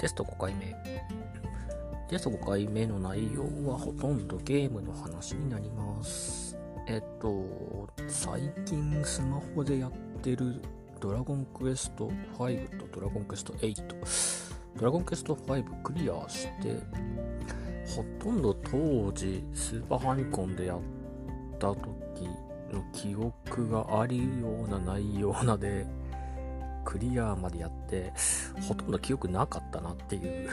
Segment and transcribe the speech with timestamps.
[0.00, 0.74] テスト5回目。
[2.08, 6.56] テスト5回目の内容はほとんどゲームの話になります。
[6.86, 7.44] えっと、
[8.08, 9.92] 最近スマホでやっ
[10.22, 10.62] てる
[11.00, 13.74] ドラゴンクエスト5とドラゴンクエスト8。
[14.78, 16.78] ドラゴンクエスト5クリアして、
[17.94, 20.80] ほとんど当時スーパーファミコンでやっ
[21.58, 21.84] た時
[22.72, 24.22] の記憶があるよ
[24.66, 25.86] うなないようなで、
[26.90, 28.12] クリアまでやって、
[28.66, 30.50] ほとんど記憶なかったなっていう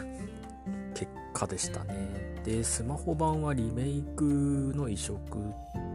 [0.93, 2.35] 結果でしたね。
[2.43, 5.19] で、スマホ版はリメイクの移植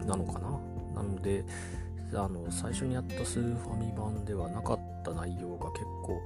[0.05, 0.51] なのかな？
[0.97, 1.45] なので、
[2.13, 6.21] あの、最初にやったスーファミ版ではなかった内容が結構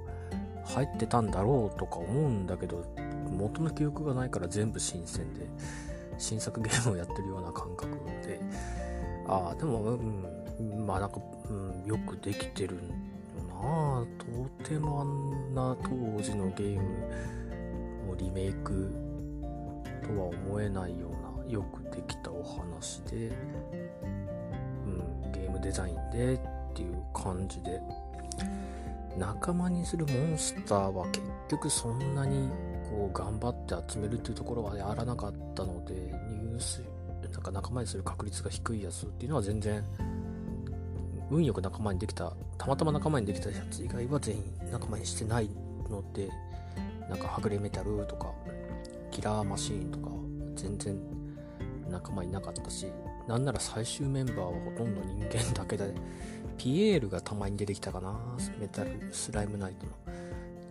[0.64, 2.84] 入ってたんだろうとか思うんだけど、
[3.30, 5.46] 元の記憶がないから全部新鮮で、
[6.16, 7.90] 新作ゲームをやってるような感覚
[8.26, 8.40] で、
[9.28, 11.20] ああ、でも、うん、まあなんか、
[11.50, 13.15] うん、よくできてるん
[13.62, 18.92] なとてもあんな当時のゲームのリメイク
[20.02, 23.32] とは思えないようなよくできたお話で、
[24.84, 26.38] うん、ゲームデザインでっ
[26.74, 27.80] ていう感じで。
[29.18, 32.50] 仲間にするモンスターは結局そんなに
[32.90, 35.94] こう頑張って集めるっていうところはやらなかったので
[36.28, 39.82] 入手なんか仲間にする確率が低いやつっていうのは全然
[41.30, 45.48] 運よく仲間にできたたまたま仲間にできたやつ以外は全員仲間にしてない
[45.90, 46.28] ので
[47.08, 48.32] なんかはぐれメタルとか
[49.10, 50.10] キラーマシーンとか
[50.54, 50.98] 全然
[51.88, 52.86] 仲間いなかったし
[53.26, 55.92] なんなら最終メンバーはほとんど人間だけで
[56.58, 58.18] ピエールがたまに出てきたかな
[58.58, 59.92] メタルスライムナイトの。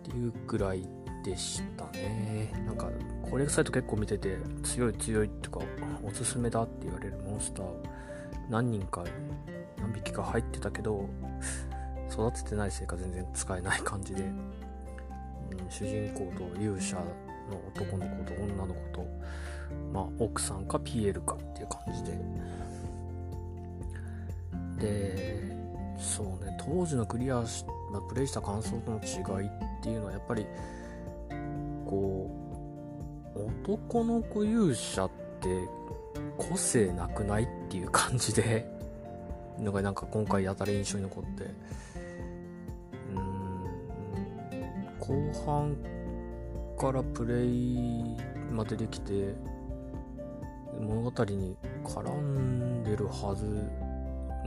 [0.06, 0.88] っていうぐらい
[1.24, 2.52] でしたね。
[2.64, 2.88] なんか
[3.28, 5.60] コレクサイト結構見てて強い強いっていうか
[6.04, 7.66] おすすめだって言われるモンスター
[8.48, 9.04] 何人か
[9.86, 11.08] 何匹か入ってたけど
[12.10, 14.34] 育ててないせいか全然使えない感じで、うん、
[15.70, 17.02] 主人公と勇者の
[17.68, 19.06] 男の子と女の子と、
[19.92, 22.18] まあ、奥さんかピエールかっていう感じで。
[24.78, 25.56] で
[25.98, 29.50] そうね当時のクリアし、まあ、プレイした感想との違いっ
[29.82, 30.44] ていうのはやっぱり
[31.86, 32.30] こ
[33.34, 33.40] う
[33.72, 35.10] 男の子勇者っ
[35.40, 35.48] て
[36.36, 38.75] 個性なくないっていう感じで。
[39.58, 41.44] のがなんか今回やたら印象に残って。
[43.14, 43.46] うん
[44.98, 45.14] 後
[45.46, 45.76] 半
[46.76, 48.16] からプレイ
[48.50, 49.34] までできて
[50.80, 53.46] 物語に絡んでるはず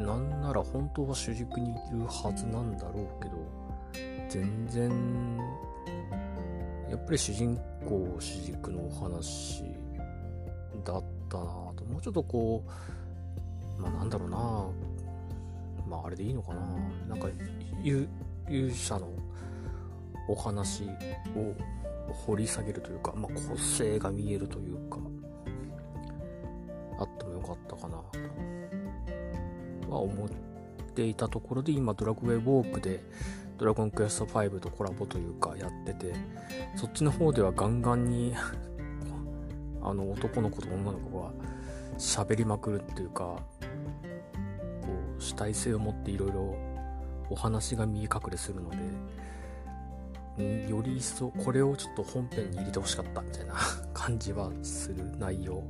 [0.01, 3.35] なんなら本当は主軸にいるはずなんだろうけど
[4.29, 5.37] 全然
[6.89, 9.63] やっぱり主人公主軸のお話
[10.83, 11.43] だったな
[11.75, 11.85] と。
[11.85, 12.63] もうちょっとこ
[13.77, 14.67] うまあなんだろうな
[15.89, 16.61] まああれでいいのかな。
[17.07, 17.27] なんか
[17.83, 18.07] 勇
[18.71, 19.09] 者の
[20.27, 20.83] お話
[21.35, 21.55] を
[22.13, 24.97] 掘り下げるというか、まあ、個性が見えるというか
[26.99, 27.97] あってもよかったかな
[29.81, 30.29] とは思っ
[30.93, 33.03] ていたところで今ドラクエウォークで
[33.57, 36.13] ドラゴンクエスト5とコラボというかやってて
[36.75, 38.33] そっちの方ではガンガンに
[39.81, 41.31] あの男の子と女の子が
[41.97, 43.37] 喋りまくるっていうか
[45.19, 46.55] 主体性を持っていろいろ
[47.29, 48.77] お話が見え隠れするので
[50.69, 53.53] より一層これをちょっと本編に入れてほしかったみたいな
[53.93, 55.61] 感じはする内容。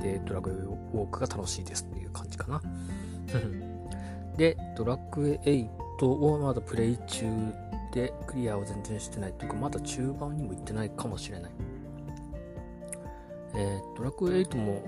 [0.00, 2.60] でドラクエウォークが楽しいですっていう感じかな。
[4.36, 5.68] でドラクエ
[5.98, 7.26] 8をまだプレイ中
[7.92, 11.52] でクリアを全然してないというかまだ中盤にも行ってないかもしれない。
[13.56, 14.82] えー、ドラクエ8も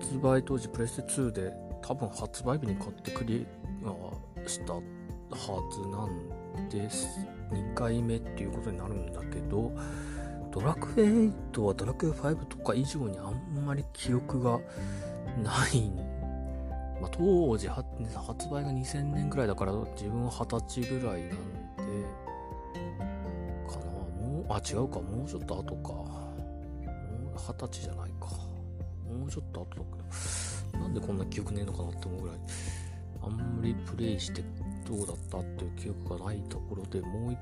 [0.00, 3.46] 発売当時プレステ2で多分発売日に買ってクリ
[3.84, 4.80] アしたは
[5.70, 6.06] ずな
[6.66, 7.06] んです。
[7.52, 9.70] 2回目っていうことになるんだけど
[10.50, 14.58] ドラクエ8はドラクエ5とか以上にあんまり記憶が
[15.42, 15.90] ない、
[17.02, 17.84] まあ、当時発
[18.48, 21.34] 売が2000年ぐらいだから自分は20歳ぐらいなんで
[23.68, 23.84] かな。
[24.26, 25.00] もうあ違うか。
[25.00, 25.92] もうちょっと後か。
[25.92, 26.32] も
[27.34, 28.28] う二十歳じゃないか。
[29.06, 30.04] もうちょっと後だけど、
[30.80, 32.36] なんでこんな記憶ねえのかなって思うぐらい、
[33.22, 34.42] あんまりプレイして
[34.86, 37.38] どうだったっていう記憶がないところでもう一、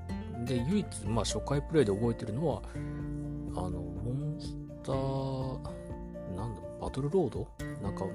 [0.46, 2.62] で、唯一、まあ初回プレイで覚えてるのは、
[3.56, 7.49] あの、モンスター、なんだ、バトルロード？
[7.82, 8.14] なんかもう、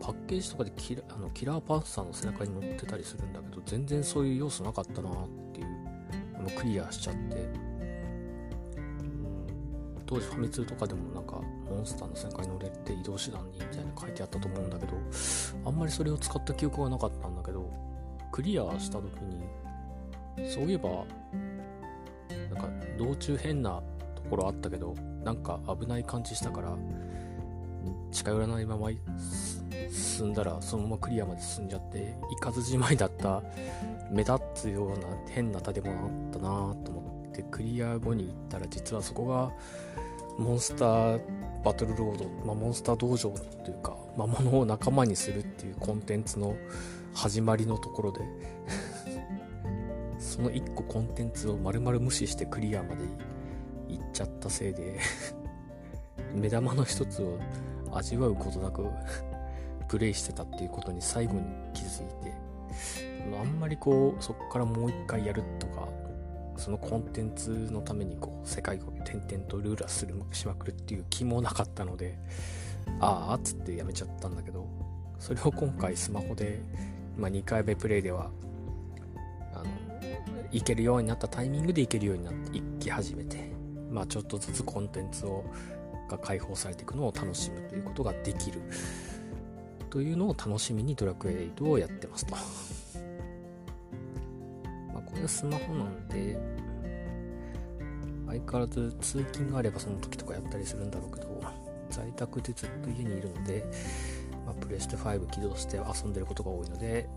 [0.00, 5.12] パッケージとかでキラあのキラーパンサーの背中に乗ってたりするんだけど、全然そういう要素なかったなっ
[5.52, 5.66] ていう、
[6.36, 7.48] あのクリアしちゃって、
[10.06, 14.92] 当時ファミ通とかでもなんかモンスターの背中に乗れて移動手段にみたいな書いてあったと思うんだけど
[15.64, 17.70] あんまりそれを使った記憶がなかったんだけど
[18.32, 19.44] クリアした時に
[20.50, 21.04] そういえば
[22.52, 22.68] なんか
[22.98, 23.82] 道中変な
[24.16, 26.76] ところあったけど、なんか危ない感じしたから、
[28.10, 28.90] 近寄らないまま
[29.90, 33.42] 進んだらそのままクリアまで進んじゃって行かずじまいだった
[34.10, 36.44] 目立つような変な建物あったな
[36.84, 37.13] と思って。
[37.42, 39.52] クリア後に行ったら実はそこが
[40.38, 41.20] モンスター
[41.64, 43.30] バトルロード、まあ、モンスター道場
[43.64, 46.56] というか魔物を仲間にするっていうコンテンツの
[47.14, 48.20] 始まりのところで
[50.18, 53.04] その1個コンテンツを丸々無視してクリアまで
[53.88, 54.98] 行っちゃったせいで
[56.34, 57.38] 目玉の一つを
[57.92, 58.84] 味わうことなく
[59.88, 61.42] プレイしてたっていうことに最後に
[61.72, 62.34] 気づいて
[63.40, 65.88] あんまりこうそこからもう一回やるとか
[66.56, 72.18] そのコンテンツのためにこう世界を転々とルーラーするしまくるっていう気もなかったので
[73.00, 74.66] ああっつってやめちゃったんだけど
[75.18, 76.60] それを今回スマホで、
[77.16, 78.30] まあ、2回目プレイでは
[79.54, 79.64] あの
[80.52, 83.52] いけるようになったタイミングでいけるようになっていき始めて
[83.90, 85.44] まあちょっとずつコンテンツを
[86.08, 88.60] が解放されていくのを楽しむということができる
[89.90, 92.34] というのを楽しみにドラクエ8をやってますと。
[95.24, 96.38] まあこれスマホなんで
[98.26, 101.42] 相変わらず通勤があればその時とかやったりするんだろうけど
[101.90, 103.64] 在宅でずっと家にいるので、
[104.44, 107.08] まあ、プレステ5起動して遊んでることが多いので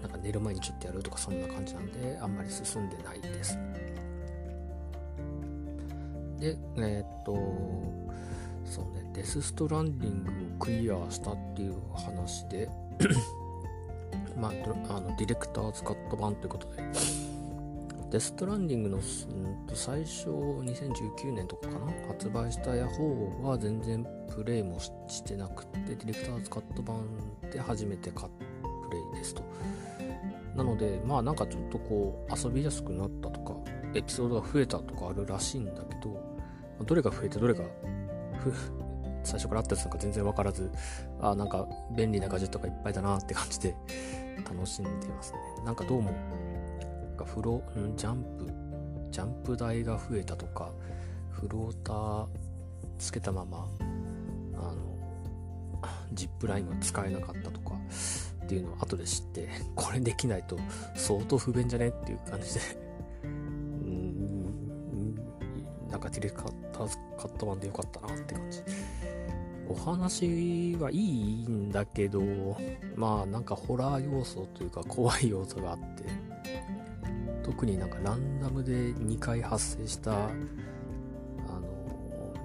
[0.00, 3.58] なんか寝る前にちょっとやるとかそんな感じなんであんまり進んでないです。
[6.38, 7.32] で、えー、っと、
[8.66, 12.68] そうね、デス・ストランディングをクリアしたっていう話で
[14.36, 14.52] まあ、
[14.96, 16.82] あのディレクターズカット版ということで、
[18.10, 19.02] デス・トランディングの、うん、
[19.74, 21.92] 最初2019年とかかな？
[22.08, 27.06] 発売したヤホーは全然プレイもしてなくてディレクターズカット版
[27.50, 29.42] で初めて買っプレイですと。
[30.54, 33.54] なのでまあなんかちょっとこう遊びやすくなったとか
[33.94, 36.20] エピソードが増えたとかあるらしいんだけど
[36.84, 37.64] どれが増えてどれが
[39.24, 40.70] 最初からあったやつなんか全然わからず、
[41.20, 41.66] あなんか
[41.96, 43.74] 便利なガジェットがいっぱいだなって感じで
[44.48, 45.38] 楽しんでますね。
[45.64, 48.52] なんかどうも、なんかフロ、んジャンプ、
[49.10, 50.70] ジャンプ台が増えたとか、
[51.30, 52.26] フローター
[52.98, 53.66] つけたまま、
[54.56, 54.74] あの、
[56.12, 57.74] ジップラインが使えなかったとか
[58.44, 60.58] っていうのを後で知って、これできないと
[60.94, 61.88] 相当不便じゃね？
[61.88, 62.60] っていう感じで
[65.90, 66.42] なんかディレク
[66.72, 68.62] ターズカット版でよかったなって感じ。
[69.68, 72.20] お話はいいんだけど、
[72.96, 76.04] まあなんかホラー要素というか怖い要素があって、
[77.42, 80.30] 特になんかランダムで2回発生した、あの、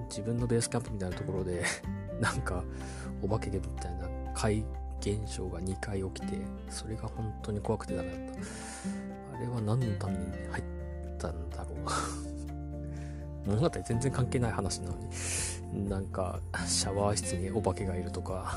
[0.10, 1.64] 自分のベースキャンプみたいなところで、
[2.20, 2.64] なんか
[3.22, 4.66] お化けみたいな怪
[5.00, 6.38] 現象が2回起きて、
[6.70, 9.38] それが本当に怖くてダメだった。
[9.38, 10.64] あれは何のために入っ
[11.18, 11.76] たんだろ
[13.46, 15.08] う 物語全然関係ない話なのに、
[15.74, 18.56] なんか、シャワー室にお化けがいるとか、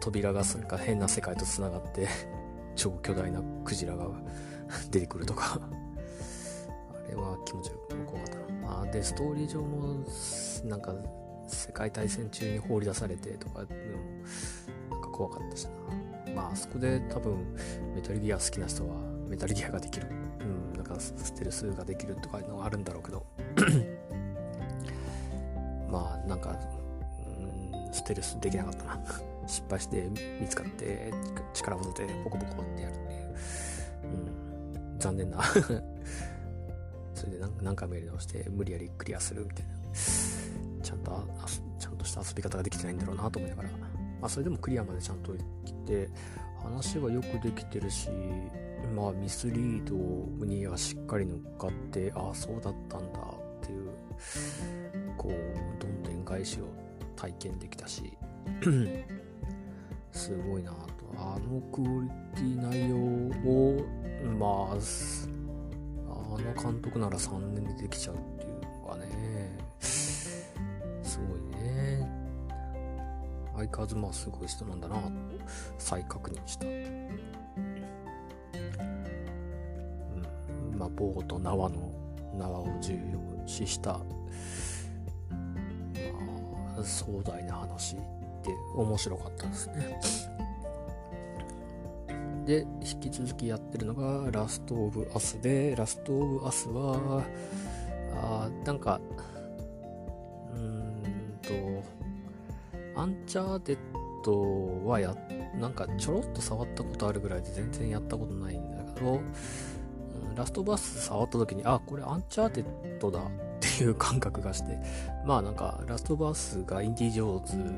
[0.00, 2.08] 扉がなんか変な世界と繋がって、
[2.76, 4.08] 超巨大なクジラが
[4.90, 5.60] 出てくるとか、
[6.92, 8.82] あれは気持ちよく怖かったな。
[8.82, 10.04] あで、ストーリー上も、
[10.64, 10.94] なんか、
[11.46, 13.64] 世界大戦中に放り出されてとか、
[14.90, 15.66] なんか怖かったし
[16.26, 16.32] な。
[16.34, 17.54] まあ、あそこで多分、
[17.94, 18.96] メタルギア好きな人は、
[19.28, 20.08] メタルギアができる
[20.40, 20.72] うん。
[20.72, 23.26] だかステルスができるとかいうのがあるんだろうけど
[25.90, 29.00] まあなんかうんステルスできなかったな。
[29.46, 31.10] 失敗して見つかって
[31.54, 33.34] 力を乗せてポコポコってやるっていう、
[34.84, 35.42] うん、残念な。
[37.14, 39.72] それで何回もやり直して無理やりクリアするみたいな。
[40.82, 41.28] ちゃんと
[41.78, 43.70] ちゃんとした遊び方ができてないんだろうなと思いながら。
[44.20, 46.08] まあそれでもクリアまでちゃんと行って
[46.62, 48.10] 話はよくできてるし
[48.94, 53.90] まあミスリードにはしっかり乗っかってああそうだったんだっていう。
[55.18, 56.64] こうどんでん返しを
[57.16, 58.16] 体験できたし
[60.12, 60.78] すごいなと。
[61.16, 63.84] あのクオリティ内容を
[64.38, 64.78] まあ
[66.10, 70.54] あの監督なら3年でできちゃうっていうのがねす
[71.18, 72.08] ごいね。
[73.56, 75.10] 相変わらずまあすごい人なんだなと
[75.78, 76.66] 再確認した。
[80.78, 81.92] まあ、棒と縄の
[82.34, 83.98] 縄を重要視した、
[86.84, 88.02] 壮大な話で
[88.76, 90.00] 面白かったですね。
[92.46, 97.22] で、引き続きやってるのがラストオブアスで、ラストオブアスは、
[98.14, 99.00] あなんか、
[100.52, 101.84] うーんと、
[102.98, 103.78] アンチャーテッ
[104.24, 105.14] ドはや、
[105.60, 109.20] なんかちょろっと触ったことあるぐらいで全然やったことないんだけど、
[110.34, 113.20] ラストオブアス触った時に、あ、これアンチャーテッドだ
[113.82, 114.78] いう感覚がして、
[115.24, 117.74] まあなんか、ラストオブアスがインディ・ジョーズ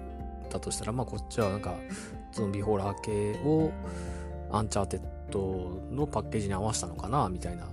[0.51, 1.75] だとしたら、まあこっちはなんか、
[2.33, 3.71] ゾンビホラー系を
[4.51, 7.67] アンチャーテッドのパッケージに合わせたのかな、みたいな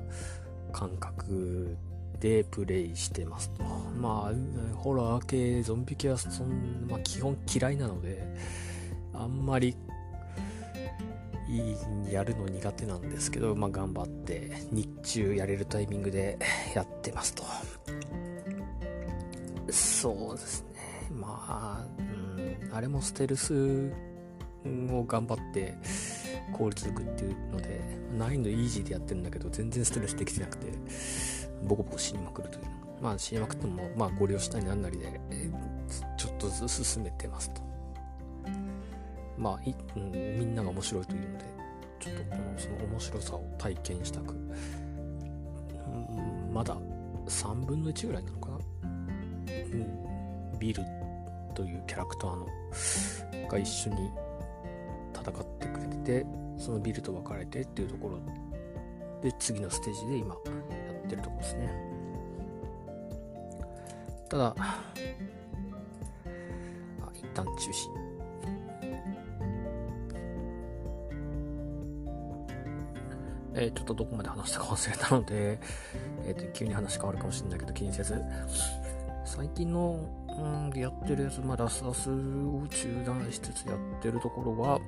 [0.72, 1.75] 感覚
[2.19, 3.63] でプレイしてますと。
[3.63, 8.27] まあ、ホラー系、ゾンビ系はそん、まあ、基本嫌いなので、
[9.13, 9.75] あんまり
[12.12, 16.38] やるの苦手なんですけど、まあ、頑張って日中やれるタイミングで
[16.75, 17.43] やってますと。
[19.71, 20.67] そうですね。
[21.12, 23.93] まあ、うん、あれもステルス
[24.91, 25.77] を頑張って
[26.53, 27.81] 効率よくっていうので、
[28.17, 30.67] 難易度イージーでやってるんだけど、全然ステルスできてなくて、
[31.63, 32.65] ボコボコ死にまくるという。
[33.01, 35.21] まあ死にまくっても、まあご利用したりなんなりで、
[36.17, 37.62] ちょっとずつ進めてますと。
[39.38, 41.45] まあい、うん、みんなが面白いというので、
[42.00, 42.21] ちょっと
[42.62, 44.51] その面白さを体験したく、うん、
[46.53, 46.75] まだ
[47.27, 48.57] 3分の1ぐらいなのかな、
[50.60, 50.84] ビル
[51.54, 52.48] というキャラクターの
[53.50, 54.10] が一緒に
[55.13, 56.25] 戦ってくれてて、
[56.58, 58.20] そのビルと別れてっていうところ
[59.22, 60.42] で次のステージで今や
[61.06, 61.70] ってるとこですね。
[64.30, 64.84] ただ、あ
[67.13, 68.08] 一旦中止。
[73.60, 75.60] えー、ちょっとどこまで話したか忘れたので、
[76.27, 78.22] えー、と急に話変わるかもしれないけど気にせず、
[79.38, 80.00] 最近の、
[80.74, 84.79] うん、やってるやつ、まあ、ラスラスを中断しつつやってるところは、う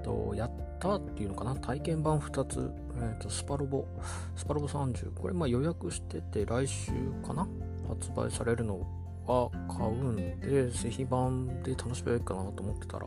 [0.00, 0.50] んと、やっ
[0.80, 3.86] たっていうのかな、体験版2つ、えー、とスパロボ、
[4.34, 6.90] スパロボ30、これまあ予約してて来週
[7.24, 7.46] かな？
[7.88, 8.80] 発売されるの
[9.26, 13.06] は買うんで、製品版で楽しめるかなと思ってたら、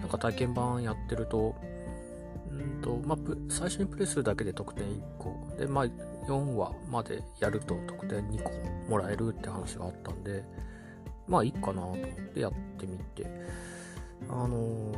[0.00, 1.56] なんか体験版やってると、
[2.50, 3.18] うんとまあ、
[3.48, 5.56] 最初にプレイするだけで得点1個。
[5.58, 5.84] で、まあ、
[6.26, 8.50] 4話までやると得点2個
[8.90, 10.44] もらえるって話があったんで
[11.26, 11.98] まあいいかなと思っ
[12.32, 13.70] てやってみて。
[14.28, 14.94] あのー、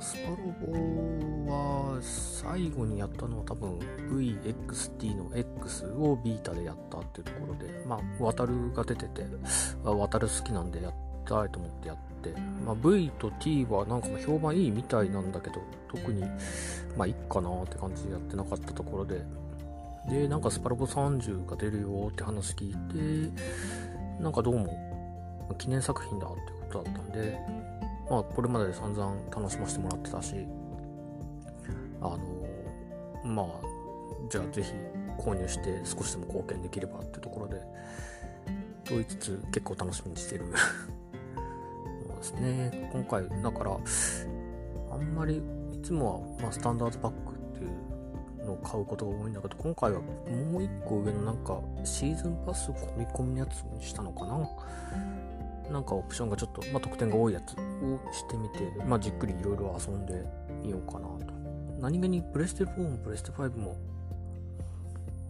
[0.00, 9.26] スパロボは最後にやったのは多分 VXT の X をビータでやったっていうところでまあ渡るが出てて
[9.82, 10.94] 渡る好きなんでやっ
[11.24, 12.30] たいと思ってやって、
[12.64, 16.22] まあ、V と T はなんか評判いいみたいなんだけど、特に、
[16.96, 19.22] まあ、いっかなって感じでやってなかったところで、
[20.08, 22.74] で、なんかスパロボ30が出るよって話聞い
[23.28, 24.76] て、なんかどうも
[25.58, 26.36] 記念作品だって
[26.68, 27.38] ことだったんで、
[28.10, 30.46] まあ、これまで散々楽しませてもらってたし、
[32.00, 32.18] あの、
[33.24, 33.46] まあ、
[34.30, 34.72] じゃあぜひ
[35.18, 37.60] 購入して少しでも貢献できればってところで、
[38.84, 42.90] と言いつつ結構楽しみにしてる ですね。
[42.92, 43.76] 今回、だから、
[44.90, 45.42] あんまり、
[45.72, 47.70] いつもは、まあ、スタンダードパックっていう
[48.44, 54.48] のを買うことが多いんだけど、今回はもう一個上のなんか、シーズンパス込み込みのやつにしたのかな？
[55.70, 57.56] なんかオプションがちょっと、まあ、得点が多いやつを
[58.12, 60.24] してみて、まあ、じっくりいろいろ遊んで
[60.62, 61.32] みようかなと。
[61.80, 63.76] 何気にプレステ4もプレステ5も、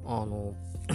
[0.06, 0.54] あの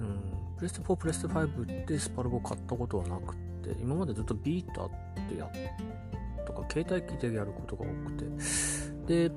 [0.00, 0.20] うん、
[0.56, 4.90] プレステ4、プレステ5でスパルボ買ったことはなくて、今までずっとビータっ
[5.28, 5.50] てや
[6.46, 8.12] とか、携帯機でやることが多く
[9.06, 9.34] て、で、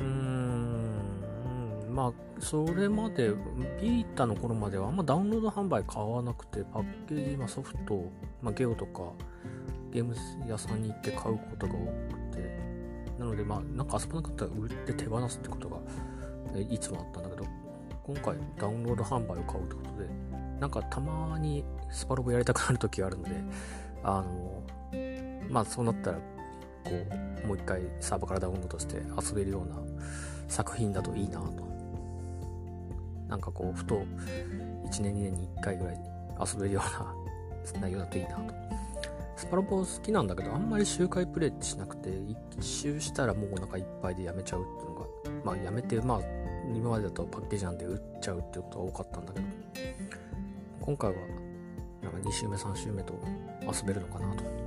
[0.00, 3.30] うーん、まあ、それまで、
[3.80, 8.10] ビータの頃まではあんまダウンロード販売買わなくて、パッケージ、まあ、ソフト、
[8.42, 9.02] まあ、ゲオとか、
[9.92, 10.14] ゲーム
[10.48, 12.58] 屋さんに行って買うことが多くて、
[13.18, 15.78] なので、まあ、なんか遊ばなかったら売って手放すってことが、
[16.58, 17.44] いつもあったんだけど、
[18.02, 20.08] 今回ダウンロード販売を買うってことで、
[20.58, 23.30] なんかたまにスパロボやりたくなる時があるので、
[24.02, 24.62] あの、
[25.48, 26.18] まあそうなったら、
[26.84, 26.90] こ
[27.44, 29.76] う、もう一回サーバーからダウンロードして遊べるような
[30.48, 31.70] 作品だといいなと。
[33.28, 34.02] なんかこう、ふと
[34.90, 36.00] 1年2年に1回ぐらい
[36.40, 38.54] 遊べるような内容だといいなと。
[39.36, 42.10] スパロボ好きなんだけど、あんまり周回プレイしなくて、
[42.58, 45.06] 一周したらもうお腹いっぱいでやめちゃうっていうのが、
[45.44, 46.20] まあやめて、まあ
[46.74, 49.46] 今までだとパッケージなんで売っちゃうっていうことが多かったんだけど、
[50.82, 51.16] 今回は
[52.02, 53.14] なんか2週目3週目と
[53.62, 54.59] 遊べるのかなと。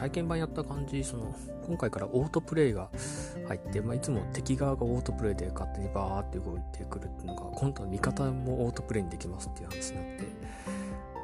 [0.00, 1.34] 体験版やった感じ、その
[1.66, 2.88] 今回からオートプレイが
[3.46, 10.24] 入って、まあ、いつも敵側がオートプレイで勝手にバーって動いてくるっていうのが、今度は味方もオートプレイにできますっていう話になって、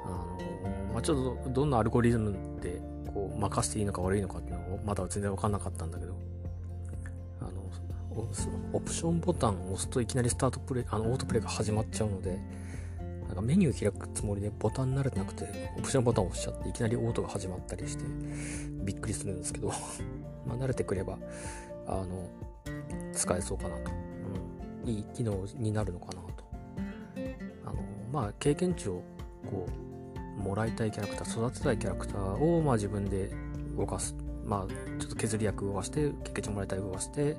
[0.04, 2.83] あのまあ、ちょっとどんなアルゴリズムで
[3.14, 6.14] こう任せていいのか悪いのかっていうのをまだ全然わかんなかったんだけど
[7.40, 7.50] あの、
[8.75, 12.38] オプションボタンを押すといきなりスタートプレイ、あの、オートプレイが始まっちゃうので、
[13.26, 18.04] なんかメニュー開くつもりでボタン慣れてなくて、オプションボタンを押しちゃって、いきなりオートが始まったりして、
[18.85, 19.68] びっくりするんですけど
[20.47, 21.18] まあ慣れてくれば、
[21.87, 22.28] あの
[23.12, 23.92] 使えそうかなと、
[24.85, 26.45] うん、いい機能になるのかなと。
[27.64, 29.02] あのまあ経験値を
[29.50, 29.66] こ
[30.38, 33.30] うもらいたいキャラクター育てたいキャラクターを、まあ、自分で
[33.76, 34.14] 動かす。
[34.45, 37.37] まあちょっと削り役を動かして経験値もらいたい動かして、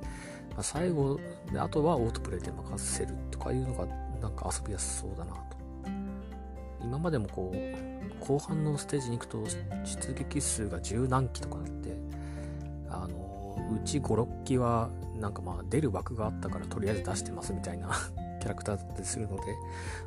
[0.51, 1.20] まあ、最後
[1.56, 3.86] あとはオートプレイで任せるとかいうのが
[4.22, 5.56] なんか遊びやすそうだなと。
[6.81, 9.43] 今までもこう後半のステージに行くと
[9.84, 11.98] 出撃数が十何機とかあって
[12.89, 17.89] あのうち56機はなんかまあ出る枠があったからとりあえず出してますみたいな
[18.39, 19.53] キャラクターだったりするので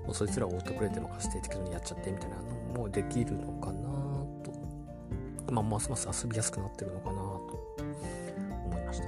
[0.05, 2.43] もうそいつらオートプレイで任せて適当にやっちゃってみたいなの
[2.83, 3.81] もできるのかな
[4.45, 7.77] と、まあ、ますます遊びやすくなってるのかなと
[8.67, 9.05] 思いました。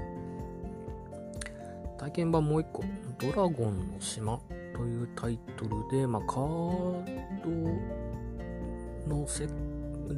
[1.99, 2.83] 体験版もう一個
[3.21, 4.40] 「ドラゴンの島」
[4.75, 7.05] というタイトルで、まあ、カー
[9.09, 9.49] ドのせ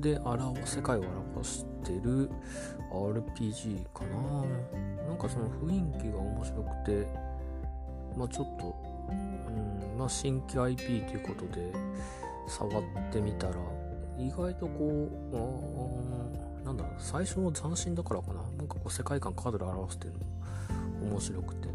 [0.01, 2.31] で表世界を表してる
[2.91, 4.45] RPG かな。
[5.07, 7.07] なんかその雰囲気が面白くて
[8.17, 8.75] まあちょっと、
[9.11, 11.73] うんまあ、新規 IP ということで
[12.49, 12.83] 触っ
[13.13, 13.55] てみたら
[14.19, 18.43] 意外とこうあなんだ最初の斬新だからかな。
[18.57, 20.15] なんかこう世界観カードで表してる
[21.03, 21.69] の面白くて。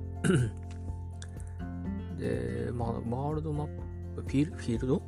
[2.20, 3.68] で、まあ、ワールドマッ
[4.16, 5.02] プ、フィールド？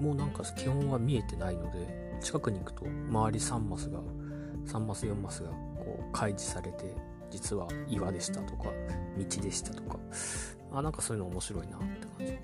[0.00, 4.00] もうなんか基本は見えてないので、近くに行くと周り3マスが、
[4.66, 6.94] 3マス4マスがこう開示されて、
[7.30, 8.64] 実は岩でしたとか、
[9.16, 9.98] 道でしたとか、
[10.72, 11.86] あ、なんかそういうの面白いなって
[12.18, 12.38] 感じ。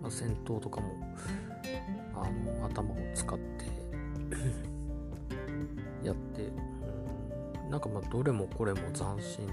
[0.00, 0.88] まあ、戦闘とかも、
[2.14, 3.64] あの、頭を使って
[6.06, 6.42] やって、
[7.64, 9.48] うん、なんかまあどれもこれも斬新、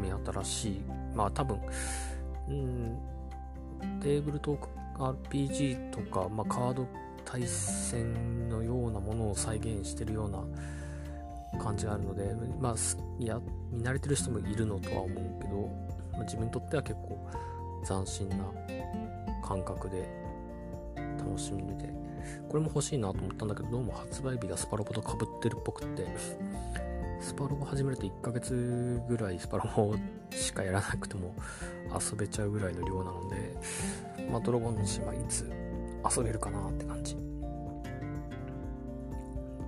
[0.00, 0.82] 目新しい。
[1.14, 1.60] まあ多分、
[2.50, 6.86] うん、テーブルトーク RPG とか、まあ、カード
[7.24, 10.44] 対戦のようなものを再現してるような
[11.62, 12.74] 感じがあるので、まあ、
[13.18, 15.70] いや、見慣れてる人もいるのとは思うけど、
[16.12, 17.28] まあ、自分にとっては結構
[17.86, 18.36] 斬新な
[19.44, 20.08] 感覚で
[21.18, 21.94] 楽しんで、
[22.48, 26.06] これも欲しいなと思ったんだけど、どうも発売日がスパロボと被ってるっぽくって、
[27.20, 29.94] スパロボ始めると1ヶ月ぐらいスパロボ
[30.30, 31.34] しかやらなくても
[31.92, 33.56] 遊べちゃうぐらいの量なので、
[34.30, 35.50] まあ、ドラゴンの島いつ
[36.16, 37.16] 遊べるかなって感じ。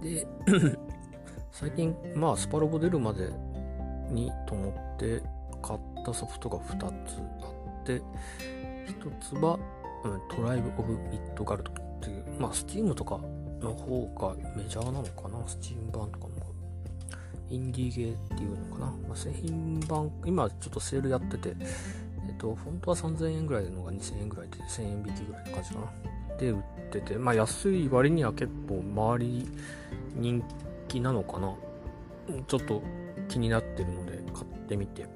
[0.03, 0.27] で、
[1.53, 3.31] 最近、まあ、スパロボ出るまで
[4.11, 5.23] にと思って
[5.61, 8.03] 買ったソフトが2つあって、
[8.87, 9.59] 1つは、
[10.05, 13.21] うん、トライブ・オブ・ミッド・ガルドっていう、まあ、スティームとか
[13.61, 16.32] の方がメジャーなのかな、スチーム版とか
[17.53, 21.55] インディーゲーっていうのかな、まあ、製品版、今ちょっとセールやってて、
[22.29, 26.37] えっと、本当は3000円ぐらいのが2000円ぐらいで、1000円引きぐらいの感じかな？
[26.39, 29.49] で、売ってて、まあ安い割には結構周り
[30.15, 30.43] 人
[30.89, 31.55] 気なのかな？
[32.47, 32.83] ちょっと
[33.29, 35.07] 気になってるので買ってみて。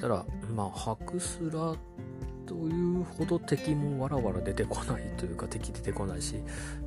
[0.00, 0.24] たら、
[0.54, 1.74] まあ、ハクスラ
[2.46, 6.36] というほど敵もわらわら出てこないというか敵出てこないし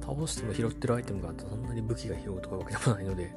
[0.02, 3.34] 倒しても拾ってるアイテムがあってそんなに武器が拾うとかわけでもないので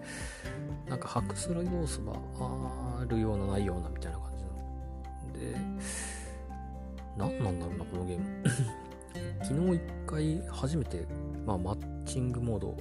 [0.88, 5.90] なんかハクスラ要素はあるようなないようなみたいな感じので
[7.16, 8.44] 何なんだろうなこのゲーム。
[9.42, 11.06] 昨日一回初めて、
[11.44, 12.76] まあ、マッチングモード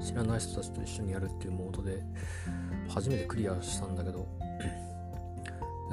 [0.00, 2.02] 知らない人たちと一緒にやるっていうモードで
[2.88, 4.26] 初めてクリアしたんだけど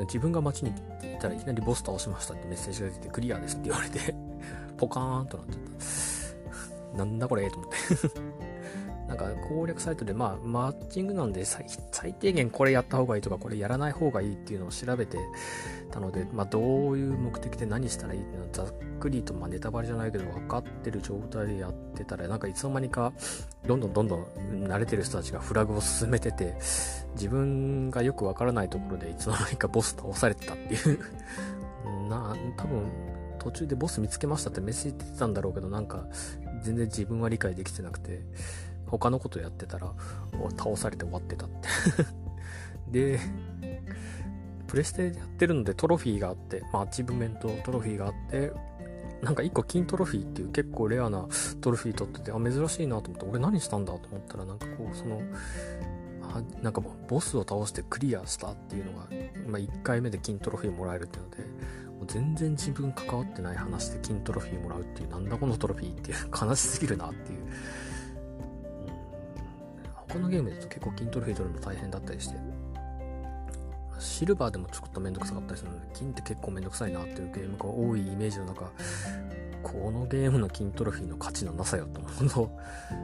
[0.05, 4.15] 自分が街に行ったらいきなりボス倒しましたってメッセージが出てクリアですって言われて
[4.77, 5.63] ポカーンとなっちゃっ
[6.93, 6.97] た。
[6.97, 7.77] なんだこれと思って
[9.07, 11.65] なんか攻略サイトでまあマッチングなんで最
[12.13, 15.17] 低限これやった方がいいとかこれやらない方がいいっていうのを調べて
[15.91, 18.67] たので、まあ、どういう目的で何したらいいっていうのはざっ
[18.99, 23.11] くりとまあネタバレじゃないけど分かってる状態でやってたらなんかいつの間にか
[23.67, 24.25] どんどんどんどん
[24.65, 26.55] 慣れてる人たちがフラグを進めてて
[27.13, 30.99] 自分がよく分からないところでいつの間にかボス倒されてたっていう。
[32.09, 32.91] な多分
[33.39, 36.05] 途中でボス見つけましたってメッセージ出てたんだろうけどなんか
[36.61, 38.21] 全然自分は理解できてなくて
[38.85, 39.93] 他のことやってたら
[40.57, 41.69] 倒されて終わってたって。
[42.91, 43.19] で
[44.67, 48.53] プレステでやってるのでトロフィーがあって、まあ、アチブメントトロフィーがあって
[49.21, 51.27] なんか1個金トロフィーっていう結構レアな
[51.59, 55.21] トロフィー取っててあ珍しいなと思って俺何したんだと思ったらなんかこうその
[56.61, 59.07] なんかボスを倒してクリアしたっていうのが、
[59.47, 61.37] まあ、1回目で金トロフィーもらえるっていうので
[62.01, 66.17] もう全然自分関わってない話で金トロフィーもらうっていうなんだこのトロフィーっていう
[66.49, 67.39] 悲しすぎるなっていう。
[67.39, 67.47] うん。
[70.07, 72.35] 他のゲームだと結構金トロフィー取るの大変だったりして、
[73.99, 78.71] シルバーでもちょっとめんどくさかったりするので、金って結構めんどくさいなっていうゲームが多いイメージの中、
[79.61, 82.59] このゲームの金トロフィーの価値のなさよと思うと、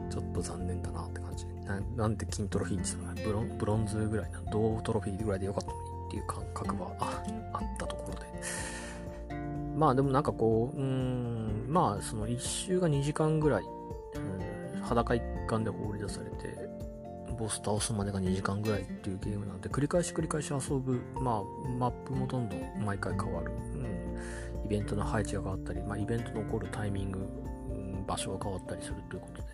[0.10, 1.46] ちょっと残念だなって感じ。
[1.68, 8.28] ななんで金トロフィーにしてもブロンブロンズぐらいな、銅トロフィーぐらいでよかったのにっていう感覚はああったところで。
[9.76, 13.64] まあでもなんかこう、うん、まあその1周が2時間ぐらい、
[14.74, 16.68] うん、裸一貫で放り出されて、
[17.38, 23.52] ボス倒すまでが2時間ぐらいっていうゲームなんで、繰り返し繰り返し遊ぶ、まあマップもどんどん毎回変わる。
[23.76, 29.48] うん、イベントの配置が変わったり、まあイベントの起こるタイミング、うん、場所が変わったりするということで、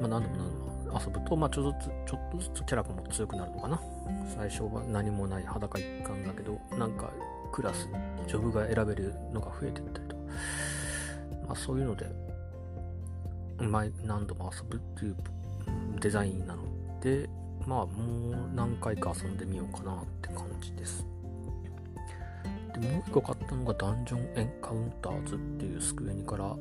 [0.00, 3.80] まあ何度も何度も遊ぶと、まあ、ちょっとずつ、ちょっとずつキャラも強くなるのかな。
[4.36, 7.10] 最初は何もない裸一貫だけど、なんか
[7.50, 7.88] クラス、
[8.26, 10.22] ジョブが選べるのが増えてったりとか、
[11.46, 12.06] まあそういうので、
[13.58, 15.16] 前何度も遊ぶっていう
[16.00, 16.62] デザインなの
[17.00, 17.28] で、
[17.66, 21.06] まあもう何回か遊んでみようかなって感じです。
[22.74, 26.56] で、もう一個買ったのがダンジョンエンカウンターズっていうスクエニから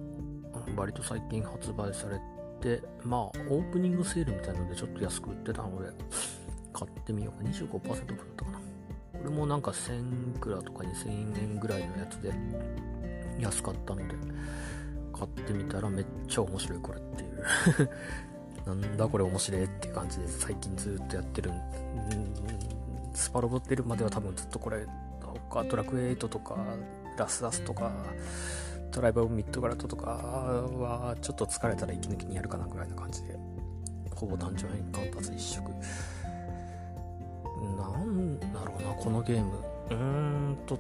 [0.75, 2.19] 割と最近発売され
[2.61, 5.89] て、まあオープニングセールみたいなのでちょっと安く売ってたので
[6.73, 7.49] 買ってみようか。
[7.49, 8.59] 25%オフだったかな。
[8.59, 8.63] こ
[9.23, 12.33] れもなんか1000くらとか2000円ぐらいのやつで
[13.39, 14.15] 安かったので
[15.13, 17.89] 買ってみたらめっちゃ面白いこれっていう
[18.65, 21.61] なんだこれ面白いっていう感じで最近ずっとやってるん
[23.13, 24.85] スパロボってるまでは多分ずっとこれ
[25.49, 26.55] 他ドラクエ8とか
[27.17, 27.91] ラスダスとか
[28.91, 33.39] トライバーミッドガラットとかはちょっと疲れたら息抜きにやるかなぐらいな感じで。
[34.15, 35.71] ほぼ単純変カウンターズ一色。
[37.77, 39.57] なんだろうなこのゲーム。
[39.89, 40.77] うーんと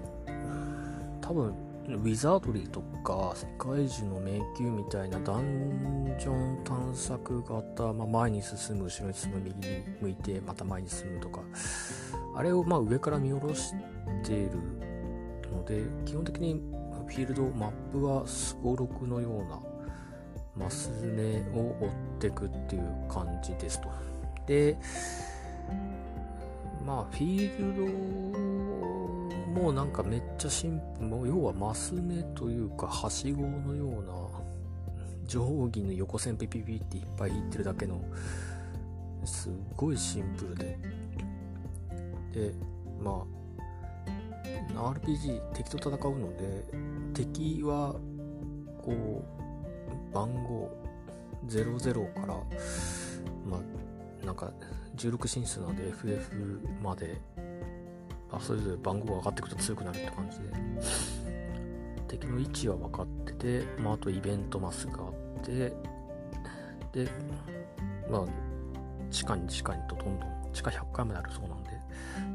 [1.21, 1.53] 多分
[1.87, 11.41] ウィザードリーとか世界中の迷宮みたいなダンジョン探索型、まあ、前に進む後ろに進む右に向いてまた前に進むとか。
[12.35, 13.73] あれをま上から見下ろし
[14.23, 14.51] てる
[15.51, 16.61] ので基本的に
[17.11, 19.59] フィールドマップはすごろくのような
[20.55, 23.89] マス目を追っていくっていう感じですと
[24.47, 24.77] で
[26.85, 28.61] まあフィールド
[29.51, 34.13] もなんかめっちゃシンプル、要はマス目というか、はしごのような、
[35.27, 38.01] 定規の横線ピピピっていっぱい引ってるだけの、
[39.25, 40.79] すっごいシンプルで。
[42.33, 42.53] で、
[43.01, 43.40] まあ、
[44.69, 46.65] RPG、敵と戦うので、
[47.13, 47.95] 敵は、
[48.81, 49.23] こ
[50.11, 50.69] う、番号
[51.47, 52.27] 00から、
[53.45, 53.61] ま
[54.21, 54.51] あ、なんか、
[54.95, 57.19] 16進数なんで FF まで
[58.29, 60.45] あそれぞれ番号が上がってくると強くなるって感じで。
[62.07, 65.73] 敵の位置は分かってて、まあ、あとイベントマスがあって
[66.91, 67.09] で
[68.09, 68.25] まあ
[69.09, 71.70] 地下に地下にとどんどん地下100回まであるそうなんで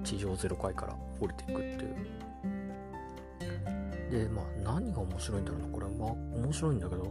[0.04, 1.96] 地上0回から降りていくっていう。
[4.10, 5.68] でまあ何が面白いんだろうな。
[5.68, 7.02] これまあ面白いんだけど。
[7.02, 7.06] う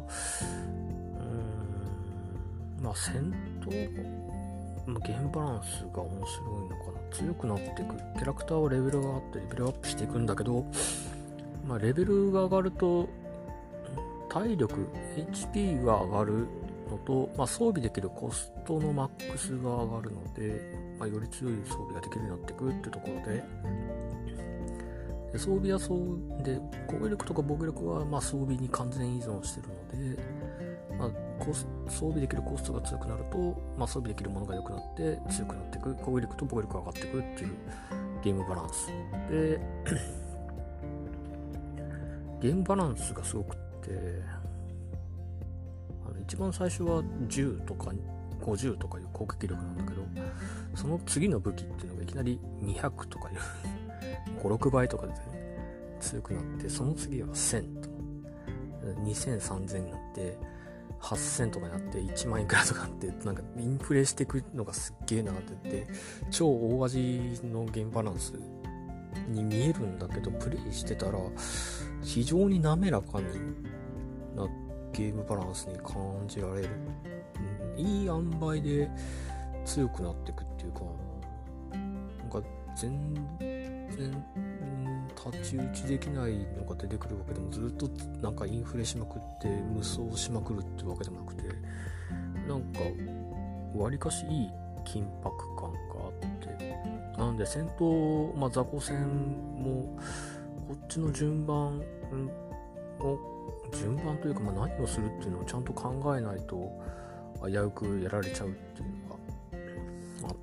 [2.78, 2.84] ーん。
[2.84, 7.00] まあ戦闘ゲームバランスが面白いのかな。
[7.12, 10.65] 強くなっていくキャラクターはレベルがあってレベルアップしていくんだけど、
[11.68, 13.10] まあ、レベルが上がると
[14.30, 16.48] 体力 HP が上がる
[16.89, 23.43] のと、まあ、装備できるコストのマックスが上がるので、まあ、より強い装備ができるようになっていくっていうところで。
[25.32, 30.24] で装備はそうで攻撃力とか防御力はま装備に完全依存してるので、
[30.98, 31.10] まあ、
[31.43, 37.56] コス装備できるコストが強くなると、ま、装備できるものが良くなって強くなっていく攻撃力と防御力が上がっていくっていう
[38.24, 38.88] ゲームバランス
[39.30, 39.60] で。
[42.41, 44.21] ゲームバランスがすごくって
[46.28, 47.92] 一番最初は10とか
[48.42, 50.04] 50とかいう攻撃力なんだけど
[50.76, 53.38] その次の武器っていうのがいきなり200とかいう
[54.42, 55.20] 56倍とかで、ね、
[56.00, 57.96] 強くなってその次は1000と。
[59.04, 60.38] 2000、3000になって
[61.02, 65.94] 8000とかになって1万いくらとかってなんかインフレしていくのがすっげえなって言って
[66.30, 68.34] 超大味のゲームバランス
[69.28, 71.20] に見えるんだけどプレイしてたら
[72.04, 73.26] 非常に滑らかに
[74.36, 74.64] なって
[74.95, 75.93] ゲームバランスに感
[76.27, 76.69] じられる、
[77.77, 78.89] うん、いい塩梅で
[79.65, 80.81] 強くなっていくっていうか
[82.19, 82.41] なんか
[82.75, 83.13] 全
[83.97, 84.23] 然
[85.15, 87.88] 太刀打ちできないのが出てくるわけでもずっと
[88.21, 91.43] なんかインフレしまくって無双しまくるってわけでもなくて
[92.47, 92.79] なんか
[93.75, 94.49] わりかしいい
[94.86, 96.86] 緊迫感があって。
[97.17, 99.97] なので戦闘、まあ、雑魚戦も
[100.67, 101.81] こっちの順番
[102.99, 103.35] を
[103.71, 106.71] 順番というか、まあ、何をするっていうのをちゃんと考えないと
[107.45, 109.15] 危うくやられちゃうっていうのが
[110.23, 110.36] あっ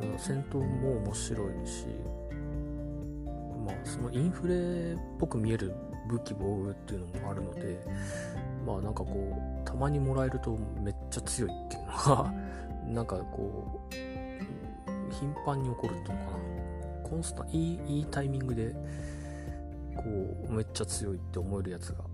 [0.00, 1.86] て、うん、戦闘も面白いし
[3.68, 5.74] まあ、そのインフレっぽく見える
[6.08, 7.78] 武器防具っていうのもあるので
[8.66, 12.32] まあなんかこうたまにもらえるとめっちゃ強いっていうのが
[12.88, 13.94] なんかこう
[15.12, 16.38] 頻繁に起こるっていうのかな。
[17.08, 18.74] コンスタいいいいタイミングで
[19.98, 22.04] こうめっちゃ強いって思えるやつが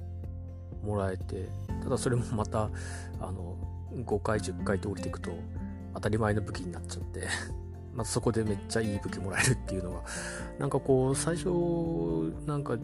[0.83, 1.49] もらえて
[1.83, 2.70] ただそれもまた
[3.20, 3.57] あの
[3.94, 5.31] 5回10回と降りていくと
[5.94, 7.29] 当たり前の武器になっちゃって
[7.94, 10.03] まそこでめっちゃいい武器もらえるっていうのが
[10.59, 11.49] なんかこう最初
[12.47, 12.77] なんか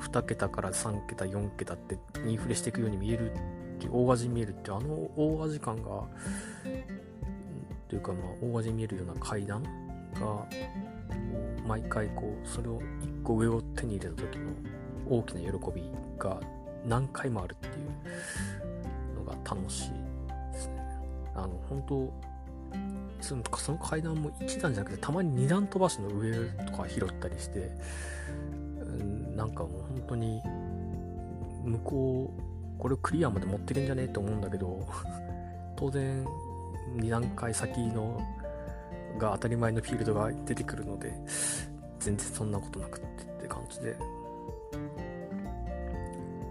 [0.00, 3.34] 2桁から3桁4桁ってインフレしていくように見えるっ
[3.78, 6.04] て大味見えるってあの大味感が
[7.88, 10.46] というかまあ大味見えるような階段が
[11.66, 14.50] 毎回こうそれを1個上を手に入れた時の
[15.08, 16.40] 大きな喜びが
[16.86, 19.90] 何回もあるっていうのが楽しい
[20.52, 20.74] ですね。
[21.34, 22.32] あの本当
[23.20, 27.70] そのその階段も1段じゃなくてたまに2段飛ばしの上とか拾ったりして、
[28.80, 30.42] うん、なんかもう本当に
[31.64, 34.84] 向こうこれをクリアまで持ってるんじゃねえと思うんだけど
[35.76, 36.26] 当然
[36.96, 38.20] 2段階先の
[39.18, 41.12] が当たり前のフィールドが出てくるので
[41.98, 43.96] 全然そんなことなくってって感じで。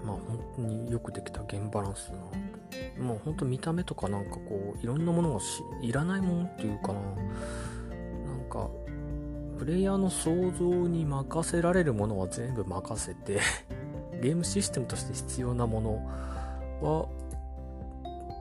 [0.05, 3.03] まあ本当によくできたゲームバランスだな。
[3.05, 6.99] もう本当見た目とかなんかこういろんなものがしいらないものっていうかな。
[6.99, 8.69] なんか
[9.57, 13.39] プレイヤーの想像に任せられるものは全部任せて
[14.21, 15.95] ゲームシステムとして必要なもの
[16.81, 17.07] は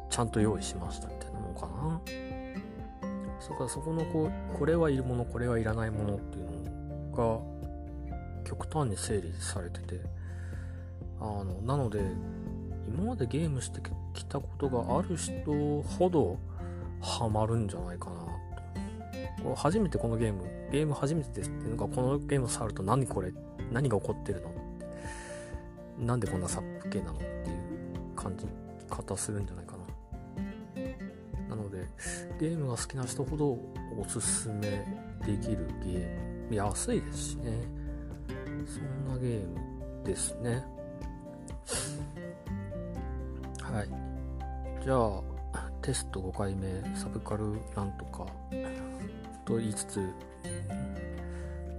[0.09, 2.30] ちゃんと用意しましたみたいなもんかな。
[3.41, 6.45] そこそこのこうこれはいるものこれはいらないものっていう
[7.11, 7.41] の
[8.45, 10.01] が極端に整理されてて
[11.19, 12.01] あのなので
[12.89, 13.81] 今までゲームして
[14.15, 16.39] きたことがある人ほど
[17.01, 18.17] ハマるんじゃないかな
[19.43, 19.55] と。
[19.55, 23.33] 初めてこのゲーム、ゲーム初めてですっていうのがこのゲーム触ると何これ
[23.73, 24.51] 何が起こってるの？
[26.07, 27.13] なんでこんなサップ系なの？
[27.15, 27.31] っていう
[28.17, 28.45] 感じ
[28.89, 29.70] 方するんじゃないか。
[32.39, 33.59] ゲームが好きな人ほど
[33.99, 34.85] おすすめ
[35.27, 36.57] できるゲーム。
[36.57, 37.53] 安いですしね。
[38.67, 40.65] そんなゲームですね。
[43.63, 43.89] はい。
[44.83, 48.27] じゃあ、テスト5回目、サブカルなんとか
[49.45, 50.01] と言いつつ、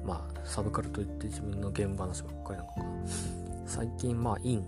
[0.03, 2.75] まあ、サブカルといって自分のゲーム話ばっかりなのか。
[3.65, 4.65] 最近、まあ、イン、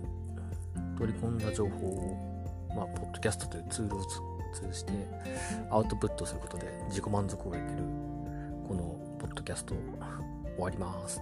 [0.98, 4.92] 取り込んだ情報を、まあ、ポッドキャストというツールを使って通じて
[5.70, 7.82] アウトプットすることで自己満足を得てる、
[8.68, 9.74] このポッドキャスト
[10.54, 11.20] 終わります。